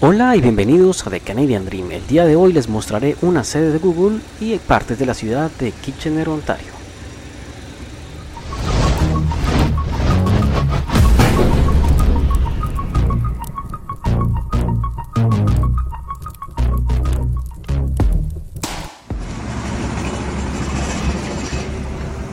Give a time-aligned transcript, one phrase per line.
[0.00, 1.90] Hola y bienvenidos a The Canadian Dream.
[1.90, 5.50] El día de hoy les mostraré una sede de Google y partes de la ciudad
[5.58, 6.68] de Kitchener, Ontario.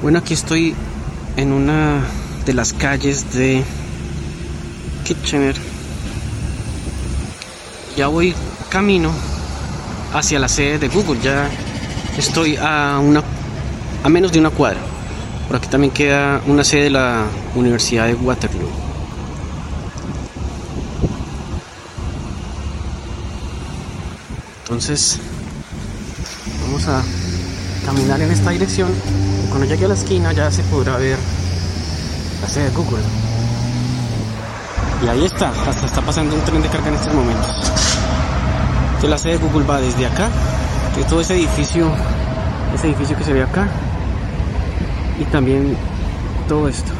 [0.03, 0.75] Bueno, aquí estoy
[1.35, 2.05] en una
[2.45, 3.63] de las calles de
[5.03, 5.74] Kitchener.
[7.95, 8.35] Ya voy
[8.69, 9.11] camino
[10.13, 11.19] hacia la sede de Google.
[11.21, 11.49] Ya
[12.17, 13.23] estoy a una
[14.03, 14.79] a menos de una cuadra.
[15.47, 18.69] Por aquí también queda una sede de la Universidad de Waterloo.
[24.63, 25.19] Entonces,
[26.63, 27.01] vamos a
[27.85, 28.89] caminar en esta dirección
[29.49, 31.17] cuando llegue a la esquina ya se podrá ver
[32.41, 33.03] la sede de Google.
[35.03, 37.84] Y ahí está, hasta está pasando un tren de carga en estos momentos.
[38.95, 40.29] Entonces la sede de Google va desde acá,
[40.95, 41.91] de todo ese edificio,
[42.73, 43.67] ese edificio que se ve acá,
[45.19, 45.75] y también
[46.47, 46.91] todo esto.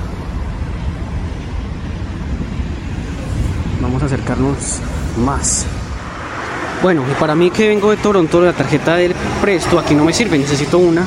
[3.82, 4.80] Vamos a acercarnos
[5.18, 5.66] más.
[6.84, 10.12] Bueno, y para mí que vengo de Toronto, la tarjeta del Presto aquí no me
[10.12, 11.06] sirve, necesito una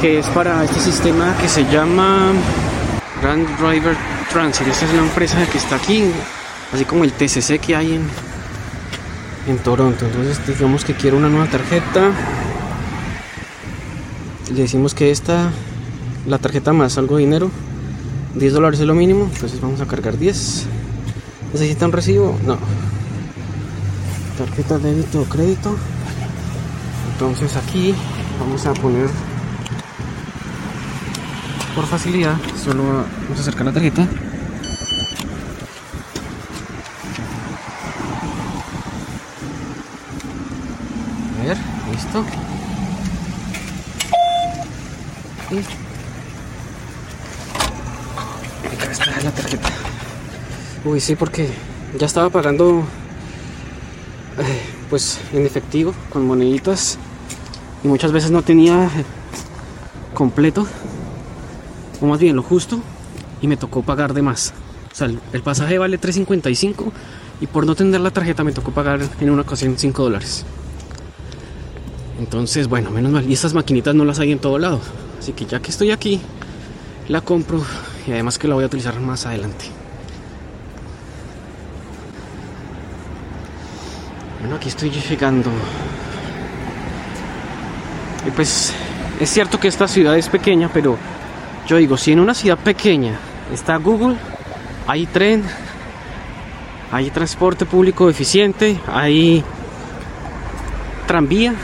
[0.00, 2.32] que es para este sistema que se llama
[3.20, 3.94] Grand Driver
[4.32, 4.66] Transit.
[4.66, 6.10] Esta es la empresa que está aquí,
[6.72, 8.08] así como el TCC que hay en,
[9.50, 10.06] en Toronto.
[10.06, 12.10] Entonces, digamos que quiero una nueva tarjeta.
[14.52, 15.50] Le decimos que esta,
[16.26, 17.50] la tarjeta más algo de dinero,
[18.34, 19.28] 10 dólares es lo mínimo.
[19.32, 20.66] Entonces, vamos a cargar 10.
[21.52, 22.38] ¿Necesita un recibo?
[22.46, 22.58] No
[24.40, 25.76] tarjeta de débito o crédito
[27.12, 27.94] entonces aquí
[28.40, 29.08] vamos a poner
[31.74, 34.08] por facilidad solo vamos a acercar la tarjeta
[41.92, 41.92] a
[45.50, 45.64] y
[50.88, 51.48] uy sí porque
[51.98, 52.84] ya estaba pagando
[54.90, 56.98] pues en efectivo, con moneditas.
[57.82, 58.90] Y muchas veces no tenía
[60.12, 60.66] completo,
[62.00, 62.80] o más bien lo justo,
[63.40, 64.52] y me tocó pagar de más.
[64.92, 66.90] O sea, el, pasaje vale 3.55
[67.40, 70.44] y por no tener la tarjeta me tocó pagar en una ocasión 5 dólares.
[72.20, 73.28] Entonces, bueno, menos mal.
[73.28, 74.78] Y estas maquinitas no las hay en todo lado.
[75.18, 76.20] Así que ya que estoy aquí,
[77.08, 77.64] la compro
[78.06, 79.64] y además que la voy a utilizar más adelante.
[84.38, 85.50] Bueno, aquí estoy llegando.
[88.26, 88.74] Y pues
[89.18, 90.98] es cierto que esta ciudad es pequeña, pero
[91.66, 93.18] yo digo, si en una ciudad pequeña
[93.50, 94.16] está Google,
[94.86, 95.42] hay tren,
[96.92, 99.42] hay transporte público eficiente, hay
[101.06, 101.54] tranvía,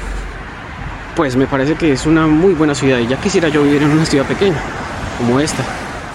[1.17, 3.91] pues me parece que es una muy buena ciudad y ya quisiera yo vivir en
[3.91, 4.61] una ciudad pequeña
[5.17, 5.65] como esta.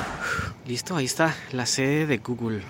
[0.67, 2.61] Listo, ahí está la sede de Google,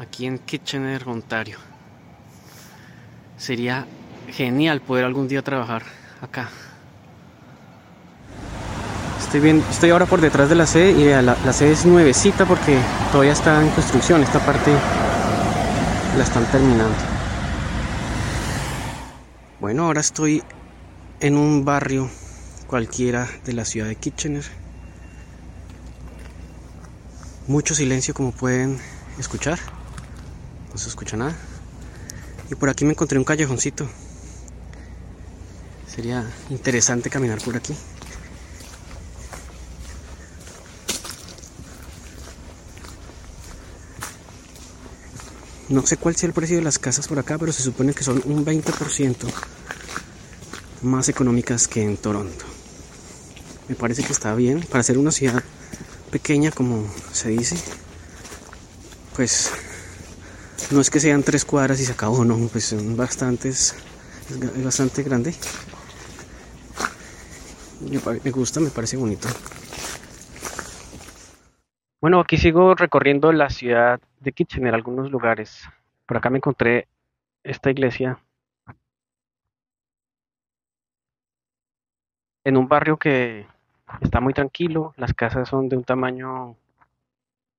[0.00, 1.58] aquí en Kitchener, Ontario.
[3.38, 3.86] Sería
[4.32, 5.84] genial poder algún día trabajar
[6.20, 6.48] acá.
[9.20, 12.46] Estoy, bien, estoy ahora por detrás de la sede y la, la sede es nuevecita
[12.46, 12.76] porque
[13.12, 14.22] todavía está en construcción.
[14.22, 14.72] Esta parte
[16.18, 16.96] la están terminando.
[19.60, 20.42] Bueno, ahora estoy
[21.20, 22.10] en un barrio
[22.66, 24.44] cualquiera de la ciudad de Kitchener.
[27.46, 28.78] Mucho silencio como pueden
[29.18, 29.58] escuchar.
[30.72, 31.36] No se escucha nada.
[32.50, 33.86] Y por aquí me encontré un callejoncito.
[35.86, 37.74] Sería interesante caminar por aquí.
[45.68, 48.02] No sé cuál sea el precio de las casas por acá, pero se supone que
[48.02, 49.16] son un 20%
[50.82, 52.44] más económicas que en Toronto.
[53.68, 55.42] Me parece que está bien para ser una ciudad
[56.10, 57.56] pequeña, como se dice.
[59.14, 59.52] Pues
[60.70, 63.74] no es que sean tres cuadras y se acabó, no, pues son bastantes,
[64.28, 65.34] es bastante grande.
[68.24, 69.28] Me gusta, me parece bonito.
[72.00, 75.60] Bueno, aquí sigo recorriendo la ciudad de Kitchener, algunos lugares.
[76.06, 76.88] Por acá me encontré
[77.42, 78.18] esta iglesia
[82.50, 83.46] en un barrio que
[84.00, 86.56] está muy tranquilo, las casas son de un tamaño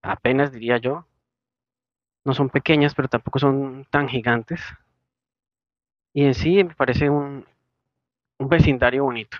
[0.01, 1.05] apenas diría yo,
[2.25, 4.61] no son pequeñas, pero tampoco son tan gigantes.
[6.13, 7.45] Y en sí me parece un,
[8.37, 9.37] un vecindario bonito.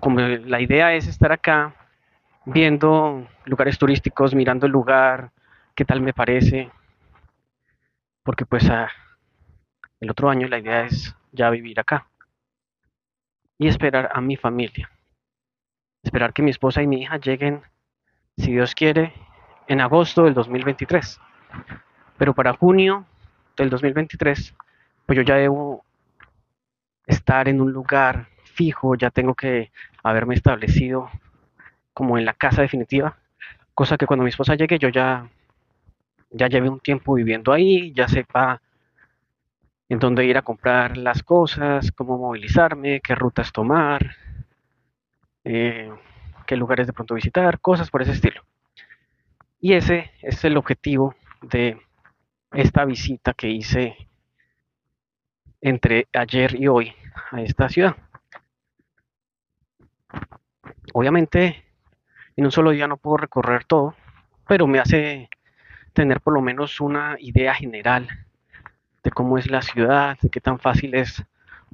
[0.00, 1.74] Como la idea es estar acá
[2.46, 5.30] viendo lugares turísticos, mirando el lugar,
[5.74, 6.70] qué tal me parece,
[8.22, 8.88] porque pues ah,
[10.00, 12.06] el otro año la idea es ya vivir acá
[13.58, 14.90] y esperar a mi familia.
[16.02, 17.62] Esperar que mi esposa y mi hija lleguen,
[18.36, 19.12] si Dios quiere,
[19.66, 21.20] en agosto del 2023.
[22.16, 23.04] Pero para junio
[23.56, 24.54] del 2023,
[25.06, 25.84] pues yo ya debo
[27.06, 29.72] estar en un lugar fijo, ya tengo que
[30.02, 31.10] haberme establecido
[31.92, 33.18] como en la casa definitiva,
[33.74, 35.28] cosa que cuando mi esposa llegue yo ya
[36.30, 38.60] ya lleve un tiempo viviendo ahí, ya sepa
[39.88, 44.16] en dónde ir a comprar las cosas, cómo movilizarme, qué rutas tomar,
[45.44, 45.90] eh,
[46.46, 48.42] qué lugares de pronto visitar, cosas por ese estilo.
[49.60, 51.80] Y ese es el objetivo de
[52.52, 53.96] esta visita que hice
[55.60, 56.94] entre ayer y hoy
[57.32, 57.96] a esta ciudad.
[60.92, 61.64] Obviamente,
[62.36, 63.94] en un solo día no puedo recorrer todo,
[64.46, 65.28] pero me hace
[65.92, 68.27] tener por lo menos una idea general
[69.08, 71.24] de cómo es la ciudad, de qué tan fácil es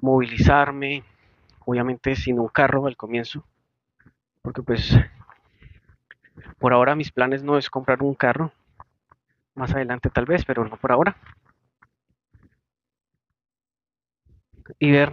[0.01, 1.03] movilizarme,
[1.67, 3.45] obviamente sin un carro al comienzo,
[4.41, 4.97] porque pues
[6.61, 8.53] por ahora mis planes no es comprar un carro,
[9.57, 11.17] más adelante tal vez, pero no por ahora.
[14.79, 15.13] Y ver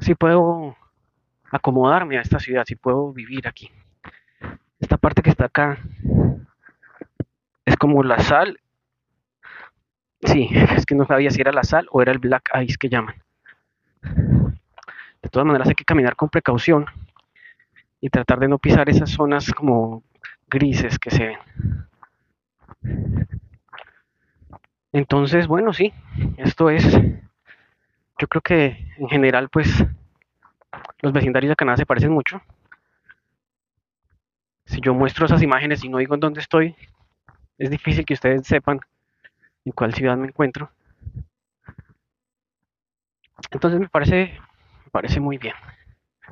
[0.00, 0.76] si puedo
[1.52, 3.70] acomodarme a esta ciudad, si puedo vivir aquí.
[4.80, 5.78] Esta parte que está acá
[7.64, 8.58] es como la sal.
[10.22, 12.88] Sí, es que no sabía si era la sal o era el black ice que
[12.88, 13.14] llaman.
[14.02, 16.86] De todas maneras hay que caminar con precaución
[18.00, 20.02] y tratar de no pisar esas zonas como
[20.48, 21.38] grises que se ven.
[24.92, 25.92] Entonces, bueno, sí,
[26.38, 26.84] esto es,
[28.18, 29.84] yo creo que en general pues
[31.00, 32.42] los vecindarios de Canadá se parecen mucho.
[34.64, 36.74] Si yo muestro esas imágenes y no digo en dónde estoy,
[37.58, 38.80] es difícil que ustedes sepan
[39.64, 40.70] en cuál ciudad me encuentro.
[43.50, 44.38] Entonces me parece,
[44.84, 45.54] me parece muy bien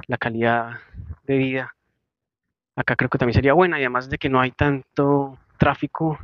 [0.06, 0.78] la calidad
[1.24, 1.74] de vida.
[2.76, 6.18] Acá creo que también sería buena y además de que no hay tanto tráfico.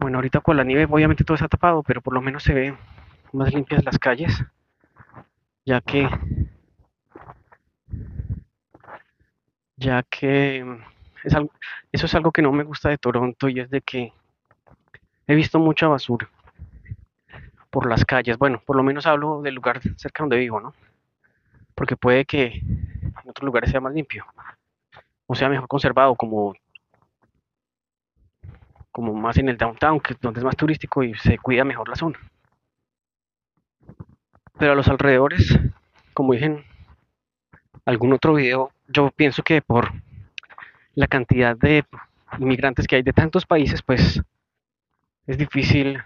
[0.00, 2.78] Bueno, ahorita con la nieve obviamente todo está tapado, pero por lo menos se ven
[3.32, 4.32] más limpias las calles,
[5.64, 6.08] ya que
[9.76, 10.64] ya que
[11.92, 14.12] eso es algo que no me gusta de Toronto y es de que
[15.26, 16.28] he visto mucha basura
[17.70, 18.38] por las calles.
[18.38, 20.74] Bueno, por lo menos hablo del lugar cerca donde vivo, ¿no?
[21.74, 24.24] Porque puede que en otros lugares sea más limpio
[25.26, 26.54] o sea mejor conservado, como
[28.92, 31.96] como más en el downtown, que donde es más turístico y se cuida mejor la
[31.96, 32.18] zona.
[34.58, 35.58] Pero a los alrededores,
[36.14, 36.64] como dije en
[37.84, 39.92] algún otro video, yo pienso que por
[40.94, 41.84] la cantidad de
[42.38, 44.22] inmigrantes que hay de tantos países, pues
[45.26, 46.02] es difícil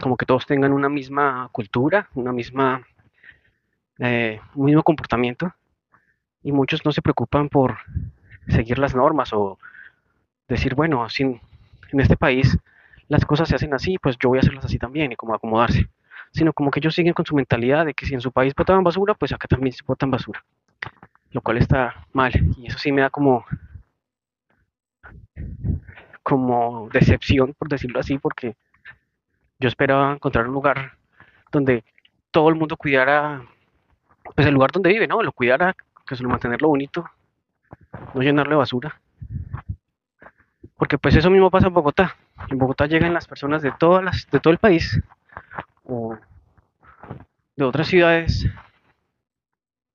[0.00, 2.86] como que todos tengan una misma cultura, una misma,
[3.98, 5.54] eh, un mismo comportamiento
[6.42, 7.76] y muchos no se preocupan por
[8.48, 9.58] seguir las normas o
[10.48, 11.40] decir, bueno, sin,
[11.92, 12.58] en este país
[13.08, 15.88] las cosas se hacen así, pues yo voy a hacerlas así también y como acomodarse.
[16.32, 18.82] Sino como que ellos siguen con su mentalidad de que si en su país botaban
[18.82, 20.42] basura, pues acá también se botan basura.
[21.30, 22.32] Lo cual está mal.
[22.56, 23.44] Y eso sí me da como,
[26.22, 28.56] como decepción, por decirlo así, porque
[29.58, 30.92] yo esperaba encontrar un lugar
[31.50, 31.84] donde
[32.30, 33.44] todo el mundo cuidara,
[34.34, 35.22] pues el lugar donde vive, ¿no?
[35.22, 35.74] Lo cuidara,
[36.06, 37.04] que solo mantenerlo bonito,
[38.14, 39.00] no llenarle basura.
[40.76, 42.16] Porque pues eso mismo pasa en Bogotá.
[42.48, 45.00] En Bogotá llegan las personas de todas las, de todo el país
[45.84, 46.16] o
[47.56, 48.46] de otras ciudades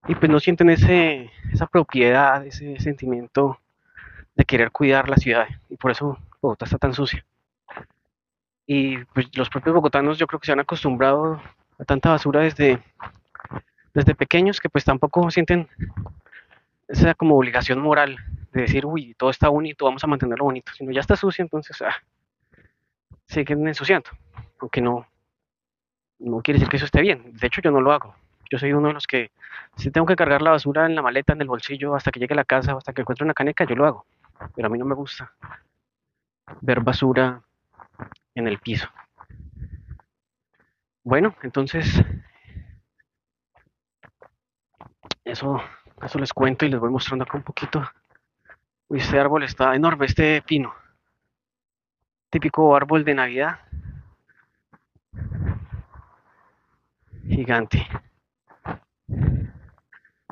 [0.08, 3.60] y pues no sienten ese, esa propiedad, ese sentimiento
[4.38, 7.26] de querer cuidar la ciudad y por eso Bogotá está tan sucia.
[8.68, 11.42] Y pues los propios bogotanos yo creo que se han acostumbrado
[11.80, 12.80] a tanta basura desde,
[13.94, 15.68] desde pequeños que pues tampoco sienten
[16.88, 18.18] esa como obligación moral
[18.54, 21.82] de decir, uy, todo está bonito, vamos a mantenerlo bonito, sino ya está sucio, entonces
[21.82, 21.96] ah,
[23.26, 24.10] siguen ensuciando,
[24.60, 25.06] aunque no,
[26.20, 28.16] no quiere decir que eso esté bien, de hecho yo no lo hago,
[28.50, 29.32] yo soy uno de los que
[29.76, 32.34] si tengo que cargar la basura en la maleta, en el bolsillo, hasta que llegue
[32.34, 34.06] a la casa, hasta que encuentre una caneca, yo lo hago,
[34.56, 35.32] pero a mí no me gusta
[36.62, 37.42] ver basura
[38.36, 38.88] en el piso.
[41.04, 42.02] Bueno, entonces
[45.24, 45.62] eso,
[46.02, 47.84] eso les cuento y les voy mostrando acá un poquito
[48.90, 50.74] este árbol está enorme, este pino.
[52.30, 53.60] Típico árbol de Navidad.
[57.28, 57.86] Gigante.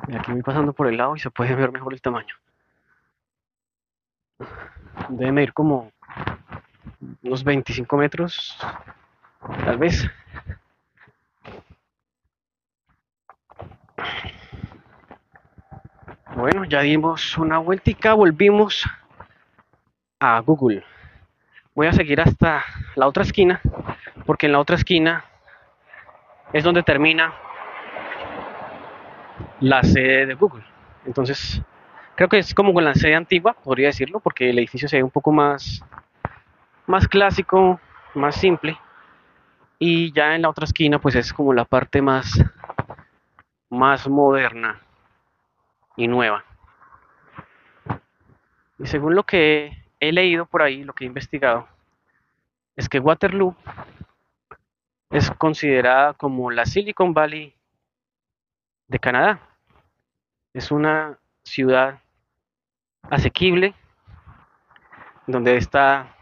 [0.08, 2.34] Y aquí voy pasando por el lado y se puede ver mejor el tamaño.
[5.08, 5.90] Debe medir como
[7.22, 8.58] unos 25 metros,
[9.64, 10.08] tal vez.
[16.34, 18.84] Bueno, ya dimos una vueltica, volvimos
[20.20, 20.84] a Google.
[21.74, 23.60] Voy a seguir hasta la otra esquina,
[24.26, 25.24] porque en la otra esquina
[26.52, 27.32] es donde termina
[29.60, 30.64] la sede de Google.
[31.06, 31.62] Entonces,
[32.16, 35.02] creo que es como con la sede antigua, podría decirlo, porque el edificio se ve
[35.02, 35.84] un poco más,
[36.86, 37.78] más clásico,
[38.14, 38.78] más simple.
[39.78, 42.42] Y ya en la otra esquina, pues es como la parte más,
[43.68, 44.80] más moderna
[45.96, 46.42] y nueva.
[48.78, 51.68] Y según lo que he leído por ahí, lo que he investigado,
[52.74, 53.54] es que Waterloo
[55.10, 57.54] es considerada como la Silicon Valley
[58.88, 59.40] de Canadá.
[60.54, 62.00] Es una ciudad
[63.10, 63.74] asequible
[65.26, 66.14] donde está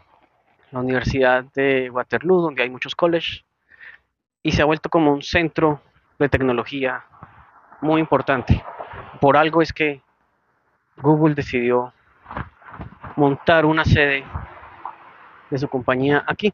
[0.71, 3.45] la Universidad de Waterloo, donde hay muchos colleges,
[4.43, 5.81] y se ha vuelto como un centro
[6.19, 7.03] de tecnología
[7.81, 8.63] muy importante.
[9.21, 10.01] Por algo es que
[10.97, 11.93] Google decidió
[13.15, 14.25] montar una sede
[15.49, 16.53] de su compañía aquí.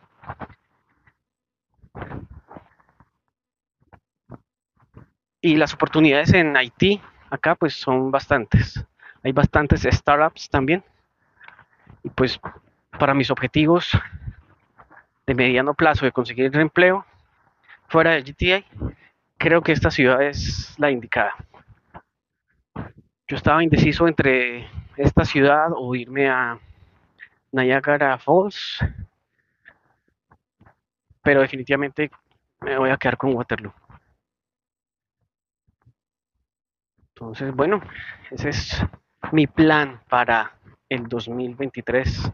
[5.41, 8.85] Y las oportunidades en Haití acá pues son bastantes.
[9.23, 10.83] Hay bastantes startups también.
[12.03, 12.39] Y pues
[12.97, 13.91] para mis objetivos
[15.25, 17.05] de mediano plazo de conseguir empleo
[17.87, 18.63] fuera de GTA,
[19.37, 21.35] creo que esta ciudad es la indicada.
[23.27, 26.59] Yo estaba indeciso entre esta ciudad o irme a
[27.51, 28.79] Niagara Falls,
[31.21, 32.11] pero definitivamente
[32.61, 33.73] me voy a quedar con Waterloo.
[37.13, 37.81] Entonces, bueno,
[38.31, 38.85] ese es
[39.31, 40.53] mi plan para
[40.89, 42.31] el 2023.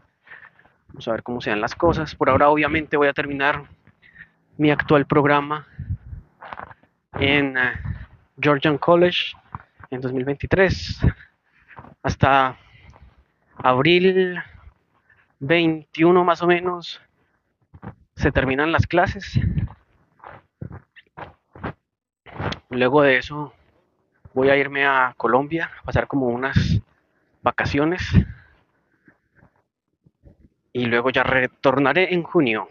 [0.88, 2.14] Vamos a ver cómo sean las cosas.
[2.14, 3.64] Por ahora, obviamente, voy a terminar
[4.56, 5.66] mi actual programa
[7.14, 7.72] en eh,
[8.40, 9.32] Georgian College
[9.90, 11.00] en 2023
[12.02, 12.56] hasta
[13.56, 14.40] abril
[15.40, 17.00] 21 más o menos
[18.16, 19.38] se terminan las clases.
[22.70, 23.52] Luego de eso
[24.34, 26.80] voy a irme a Colombia, a pasar como unas
[27.42, 28.02] vacaciones.
[30.72, 32.68] Y luego ya retornaré en junio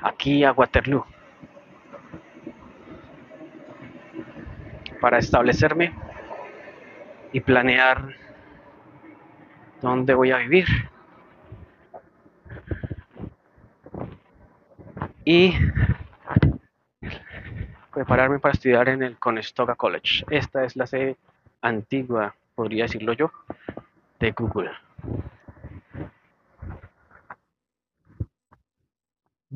[0.00, 1.04] aquí a Waterloo
[5.00, 5.92] para establecerme
[7.32, 8.14] y planear
[9.80, 10.66] dónde voy a vivir.
[15.24, 15.54] Y
[18.02, 20.24] prepararme para estudiar en el Conestoga College.
[20.28, 21.16] Esta es la sede
[21.60, 23.30] antigua, podría decirlo yo,
[24.18, 24.72] de Google.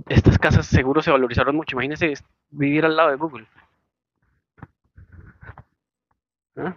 [0.09, 1.75] Estas casas seguro se valorizaron mucho.
[1.75, 2.15] Imagínense
[2.51, 3.49] vivir al lado de Google.
[6.57, 6.77] ¿Ah?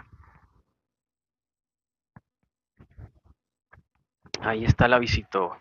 [4.42, 5.56] Ahí está la visitó.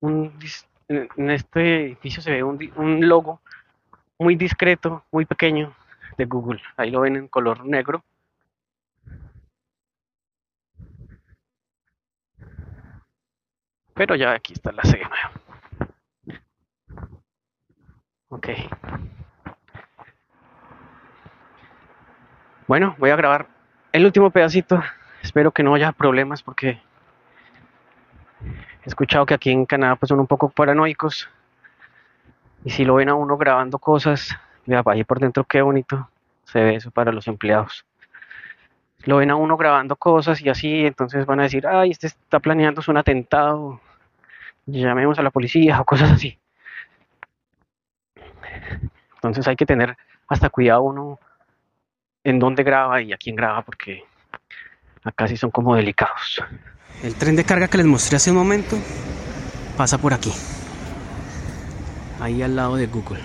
[0.00, 3.42] en este edificio se ve un logo
[4.18, 5.74] muy discreto, muy pequeño
[6.16, 6.62] de Google.
[6.76, 8.04] Ahí lo ven en color negro.
[13.94, 15.32] Pero ya aquí está la nueva.
[18.28, 18.48] Ok.
[22.66, 23.48] Bueno, voy a grabar
[23.92, 24.82] el último pedacito.
[25.22, 26.80] Espero que no haya problemas porque
[28.40, 31.28] he escuchado que aquí en Canadá pues son un poco paranoicos
[32.64, 34.34] y si lo ven a uno grabando cosas,
[34.66, 36.08] vea, ahí por dentro qué bonito
[36.44, 37.84] se ve eso para los empleados.
[39.04, 42.40] Lo ven a uno grabando cosas y así, entonces van a decir, ay, este está
[42.40, 43.80] planeando un atentado,
[44.64, 46.38] llamemos a la policía o cosas así.
[49.16, 51.18] Entonces hay que tener hasta cuidado uno
[52.24, 54.04] en dónde graba y a quién graba porque
[55.02, 56.42] acá sí son como delicados.
[57.02, 58.78] El tren de carga que les mostré hace un momento
[59.76, 60.32] pasa por aquí
[62.24, 63.20] ahí al lado de Google.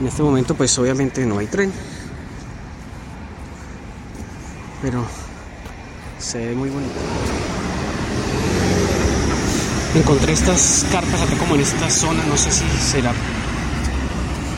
[0.00, 1.72] En este momento pues obviamente no hay tren,
[4.80, 5.04] pero
[6.18, 6.94] se ve muy bonito.
[9.96, 13.12] Encontré estas carpas acá como en esta zona, no sé si será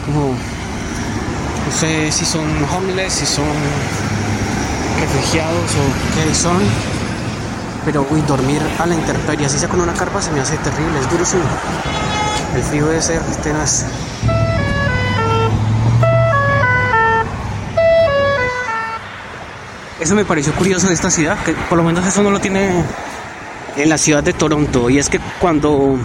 [0.05, 2.45] como, no sé si son
[2.75, 3.47] homeless, si son
[5.01, 7.00] refugiados o qué son
[7.85, 10.99] pero uy, dormir a la intemperie, así sea con una carpa, se me hace terrible,
[10.99, 11.25] es duro
[12.55, 13.85] El frío debe ser tenaz.
[20.01, 22.85] Eso me pareció curioso de esta ciudad, que por lo menos eso no lo tiene
[23.77, 24.89] en la ciudad de Toronto.
[24.89, 25.99] Y es que cuando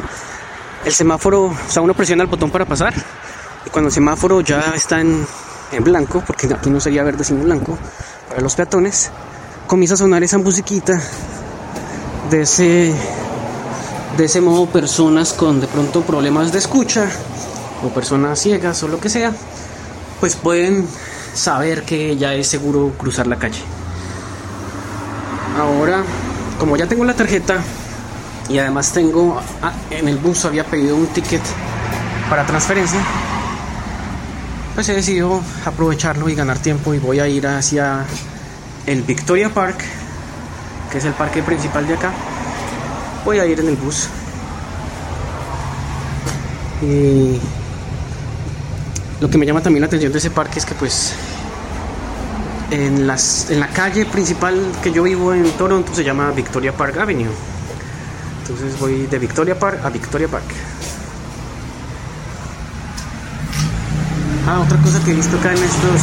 [0.84, 2.94] el semáforo, o sea, uno presiona el botón para pasar,
[3.66, 5.26] y cuando el semáforo ya está en,
[5.72, 7.78] en blanco, porque aquí no sería verde sino blanco,
[8.28, 9.12] para los peatones,
[9.66, 11.02] comienza a sonar esa musiquita
[12.30, 12.94] de ese
[14.18, 17.08] de ese modo personas con de pronto problemas de escucha
[17.84, 19.34] o personas ciegas o lo que sea
[20.20, 20.88] pues pueden
[21.34, 23.60] saber que ya es seguro cruzar la calle.
[25.60, 26.04] Ahora
[26.60, 27.58] como ya tengo la tarjeta
[28.50, 31.42] y además tengo ah, en el bus había pedido un ticket
[32.30, 33.00] para transferencia
[34.74, 38.06] pues he decidido aprovecharlo y ganar tiempo y voy a ir hacia
[38.86, 39.84] el Victoria Park
[40.98, 42.12] es el parque principal de acá.
[43.24, 44.08] Voy a ir en el bus.
[46.82, 47.40] Y
[49.20, 51.14] lo que me llama también la atención de ese parque es que pues
[52.72, 56.98] en, las, en la calle principal que yo vivo en Toronto se llama Victoria Park
[56.98, 57.32] Avenue.
[58.42, 60.46] Entonces voy de Victoria Park a Victoria Park.
[64.48, 66.02] Ah otra cosa que he visto acá en estos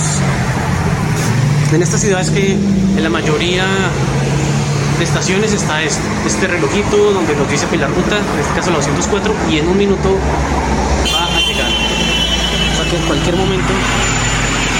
[1.73, 3.65] en esta ciudad es que en la mayoría
[5.01, 9.35] estaciones está este, este relojito donde nos dice la ruta, en este caso la 204,
[9.51, 10.19] y en un minuto
[11.15, 11.69] va a llegar.
[11.69, 13.73] O sea que en cualquier momento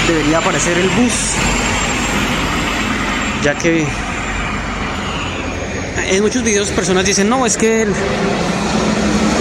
[0.07, 1.13] debería aparecer el bus,
[3.43, 3.85] ya que
[6.09, 7.87] en muchos videos personas dicen, no, es que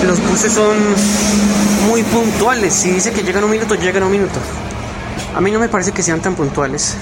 [0.07, 0.77] los buses son
[1.89, 4.39] muy puntuales, si dice que llegan un minuto, llegan un minuto.
[5.35, 6.95] A mí no me parece que sean tan puntuales,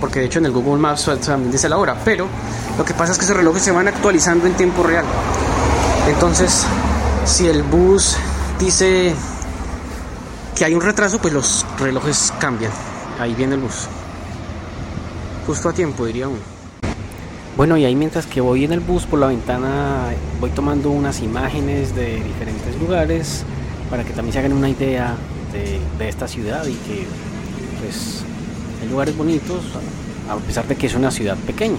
[0.00, 2.28] porque de hecho en el Google Maps también dice la hora, pero
[2.76, 5.04] lo que pasa es que esos relojes se van actualizando en tiempo real.
[6.08, 6.66] Entonces,
[7.24, 8.16] si el bus
[8.58, 9.14] dice
[10.56, 12.72] que hay un retraso, pues los relojes cambian.
[13.20, 13.86] Ahí viene el bus.
[15.46, 16.38] Justo a tiempo, diría uno.
[17.56, 20.08] Bueno, y ahí mientras que voy en el bus por la ventana,
[20.40, 23.44] voy tomando unas imágenes de diferentes lugares
[23.88, 25.14] para que también se hagan una idea
[25.52, 27.06] de, de esta ciudad y que
[27.80, 28.24] pues
[28.82, 29.62] hay lugares bonitos
[30.28, 31.78] a pesar de que es una ciudad pequeña.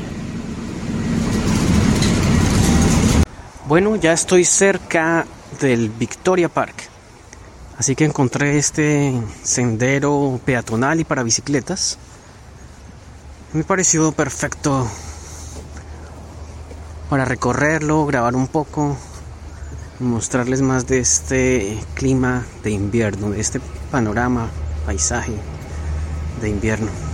[3.67, 5.25] Bueno, ya estoy cerca
[5.59, 6.75] del Victoria Park.
[7.79, 11.97] Así que encontré este sendero peatonal y para bicicletas.
[13.53, 14.87] Me pareció perfecto
[17.09, 18.97] para recorrerlo, grabar un poco,
[19.99, 24.47] mostrarles más de este clima de invierno, de este panorama,
[24.85, 25.33] paisaje
[26.39, 27.04] de invierno.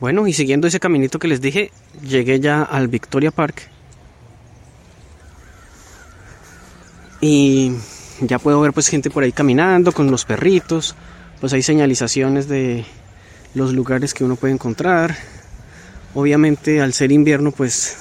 [0.00, 1.72] Bueno, y siguiendo ese caminito que les dije,
[2.06, 3.68] llegué ya al Victoria Park.
[7.20, 7.72] Y
[8.20, 10.94] ya puedo ver pues gente por ahí caminando con los perritos.
[11.40, 12.84] Pues hay señalizaciones de
[13.54, 15.16] los lugares que uno puede encontrar.
[16.14, 17.96] Obviamente al ser invierno pues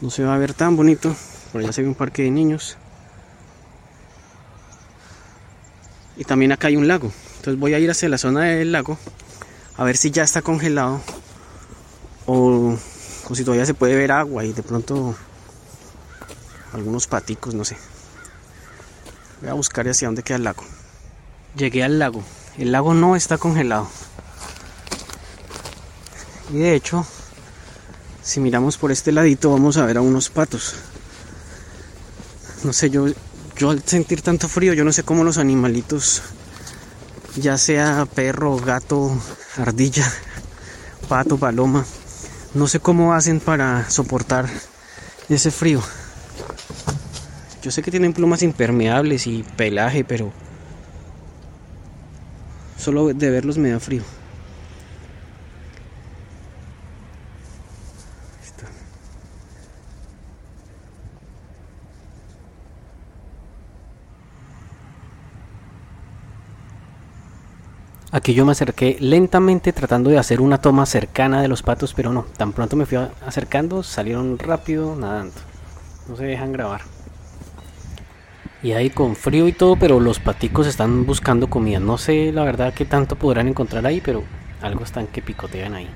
[0.00, 1.14] no se va a ver tan bonito.
[1.52, 2.76] Por allá se ve un parque de niños.
[6.16, 7.12] Y también acá hay un lago.
[7.36, 8.98] Entonces voy a ir hacia la zona del lago
[9.76, 11.00] a ver si ya está congelado
[12.26, 12.76] o,
[13.34, 15.14] si todavía se puede ver agua y de pronto
[16.72, 17.76] algunos paticos, no sé.
[19.40, 20.64] Voy a buscar hacia dónde queda el lago.
[21.56, 22.22] Llegué al lago.
[22.58, 23.88] El lago no está congelado.
[26.52, 27.06] Y de hecho,
[28.22, 30.74] si miramos por este ladito vamos a ver a unos patos.
[32.62, 33.06] No sé, yo,
[33.56, 36.22] yo al sentir tanto frío, yo no sé cómo los animalitos
[37.36, 39.10] ya sea perro, gato,
[39.56, 40.10] ardilla,
[41.08, 41.84] pato, paloma.
[42.54, 44.48] No sé cómo hacen para soportar
[45.28, 45.80] ese frío.
[47.62, 50.32] Yo sé que tienen plumas impermeables y pelaje, pero
[52.78, 54.02] solo de verlos me da frío.
[68.14, 72.12] Aquí yo me acerqué lentamente tratando de hacer una toma cercana de los patos, pero
[72.12, 72.96] no, tan pronto me fui
[73.26, 75.34] acercando, salieron rápido nadando.
[76.06, 76.82] No se dejan grabar.
[78.62, 81.80] Y ahí con frío y todo, pero los paticos están buscando comida.
[81.80, 84.22] No sé la verdad qué tanto podrán encontrar ahí, pero
[84.62, 85.88] algo están que picotean ahí.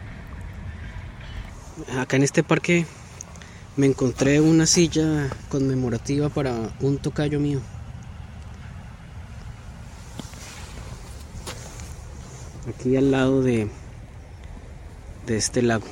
[2.00, 2.84] Acá en este parque
[3.76, 7.60] me encontré una silla conmemorativa para un tocayo mío.
[12.78, 13.68] Aquí al lado de,
[15.26, 15.86] de este lago.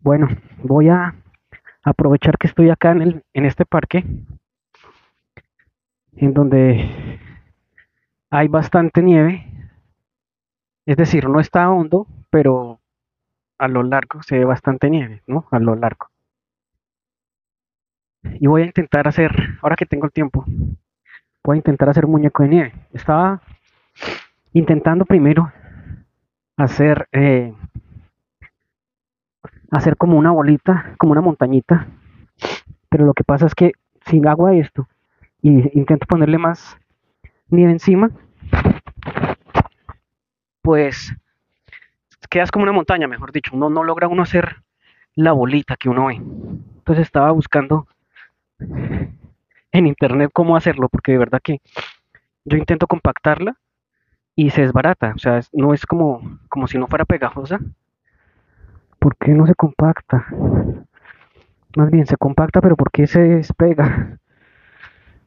[0.00, 0.28] Bueno,
[0.62, 1.14] voy a,
[1.82, 4.04] aprovechar que estoy acá en, el, en este parque,
[6.16, 7.18] en donde
[8.28, 9.46] hay bastante nieve,
[10.84, 12.78] es decir, no está hondo, pero
[13.56, 15.46] a lo largo se ve bastante nieve, ¿no?
[15.50, 16.08] A lo largo.
[18.22, 19.30] Y voy a intentar hacer,
[19.62, 20.44] ahora que tengo el tiempo,
[21.48, 22.74] voy a intentar hacer muñeco de nieve.
[22.92, 23.40] Estaba
[24.52, 25.50] intentando primero
[26.58, 27.54] hacer eh,
[29.70, 31.86] hacer como una bolita, como una montañita.
[32.90, 33.72] Pero lo que pasa es que
[34.04, 34.88] si hago esto
[35.40, 36.76] y intento ponerle más
[37.48, 38.10] nieve encima,
[40.60, 41.14] pues
[42.28, 43.56] quedas como una montaña, mejor dicho.
[43.56, 44.56] No, no logra uno hacer
[45.14, 46.16] la bolita que uno ve.
[46.16, 47.86] Entonces estaba buscando
[49.72, 51.60] en internet cómo hacerlo, porque de verdad que
[52.44, 53.56] yo intento compactarla
[54.34, 55.12] y se desbarata.
[55.14, 57.60] O sea, no es como, como si no fuera pegajosa,
[58.98, 60.26] ¿Por qué no se compacta?
[61.76, 64.18] Más bien, se compacta, pero ¿por qué se despega?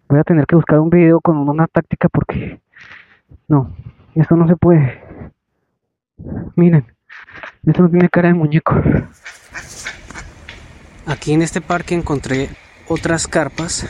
[0.09, 2.59] Voy a tener que buscar un video con una táctica porque...
[3.47, 3.73] No,
[4.15, 5.01] esto no se puede.
[6.55, 6.85] Miren,
[7.65, 8.75] esto no tiene cara de muñeco.
[11.05, 12.49] Aquí en este parque encontré
[12.89, 13.89] otras carpas,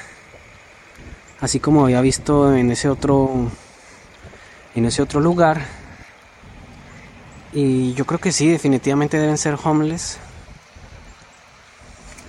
[1.42, 3.50] así como había visto en ese otro
[4.76, 5.66] en ese otro lugar
[7.54, 10.18] y yo creo que sí, definitivamente deben ser homeless.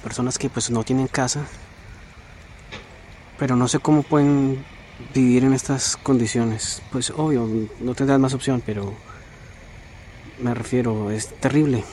[0.02, 1.46] Personas que pues no tienen casa.
[3.38, 4.64] Pero no sé cómo pueden
[5.14, 6.82] vivir en estas condiciones.
[6.90, 7.48] Pues obvio,
[7.80, 8.94] no tendrán más opción, pero
[10.40, 11.84] me refiero, es terrible.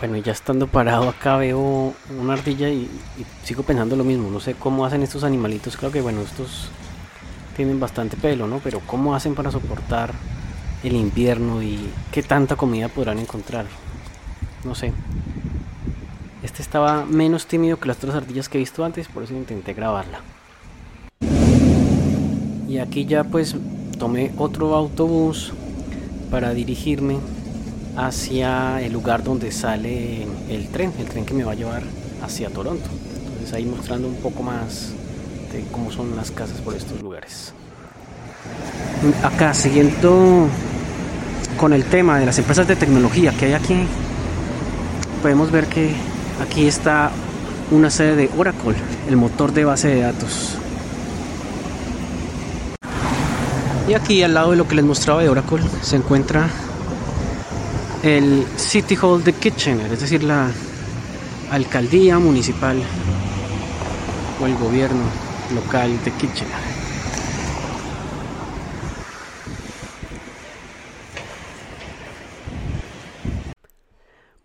[0.00, 4.30] Bueno, ya estando parado acá veo una ardilla y, y, sigo pensando lo mismo.
[4.30, 5.76] No sé cómo hacen estos animalitos.
[5.76, 6.70] Creo que bueno, estos
[7.54, 8.60] tienen bastante pelo, ¿no?
[8.60, 10.14] Pero cómo hacen para soportar
[10.82, 13.66] el invierno y qué tanta comida podrán encontrar.
[14.64, 14.94] No sé.
[16.42, 19.74] Este estaba menos tímido que las otras ardillas que he visto antes, por eso intenté
[19.74, 20.20] grabarla.
[22.66, 23.54] Y aquí ya pues
[23.98, 25.52] tomé otro autobús
[26.30, 27.18] para dirigirme
[27.96, 31.82] hacia el lugar donde sale el tren, el tren que me va a llevar
[32.22, 32.88] hacia Toronto.
[33.32, 34.90] Entonces ahí mostrando un poco más
[35.52, 37.52] de cómo son las casas por estos lugares.
[39.22, 40.48] Acá siguiendo
[41.56, 43.86] con el tema de las empresas de tecnología que hay aquí,
[45.22, 45.94] podemos ver que
[46.42, 47.10] aquí está
[47.70, 48.74] una sede de Oracle,
[49.08, 50.56] el motor de base de datos.
[53.88, 56.48] Y aquí al lado de lo que les mostraba de Oracle se encuentra
[58.02, 60.50] el City Hall de Kitchener, es decir, la
[61.50, 62.80] alcaldía municipal
[64.40, 65.02] o el gobierno
[65.54, 66.70] local de Kitchener.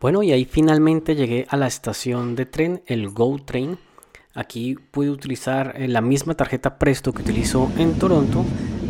[0.02, 3.80] Bueno, y ahí finalmente llegué a la estación de tren, el Go Train.
[4.34, 8.46] Aquí pude utilizar eh, la misma tarjeta Presto que utilizo en Toronto,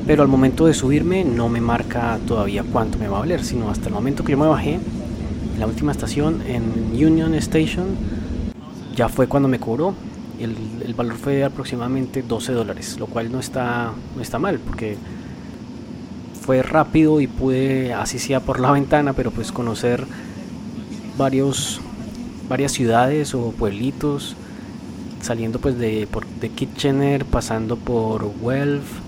[0.05, 3.69] pero al momento de subirme no me marca todavía cuánto me va a valer, sino
[3.69, 7.87] hasta el momento que yo me bajé, en la última estación en Union Station,
[8.95, 9.93] ya fue cuando me cobró.
[10.39, 14.97] El, valor fue aproximadamente 12 dólares, lo cual no está, no está mal, porque
[16.41, 20.05] fue rápido y pude, así sea por la ventana, pero pues conocer
[21.17, 21.81] varios,
[22.47, 24.35] varias ciudades o pueblitos,
[25.21, 29.04] saliendo pues de, por, de Kitchener, pasando por Guelph,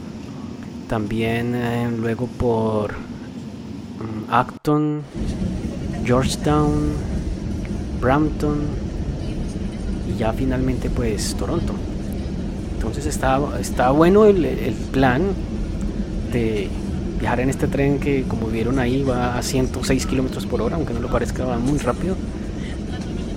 [0.88, 5.02] también eh, luego por um, Acton,
[6.06, 6.94] Georgetown,
[8.02, 8.60] Brampton
[10.10, 11.74] y ya finalmente pues Toronto.
[12.76, 15.24] Entonces está, está bueno el, el plan
[16.32, 16.70] de
[17.20, 20.94] viajar en este tren que como vieron ahí va a 106 kilómetros por hora, aunque
[20.94, 22.16] no lo parezca, va muy rápido.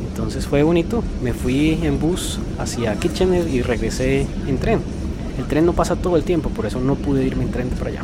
[0.08, 1.02] Entonces fue bonito.
[1.22, 4.99] Me fui en bus hacia Kitchener y regresé en tren.
[5.38, 7.90] El tren no pasa todo el tiempo, por eso no pude irme en tren para
[7.90, 8.02] allá.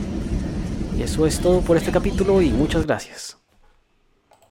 [0.99, 3.37] Y eso es todo por este capítulo y muchas gracias.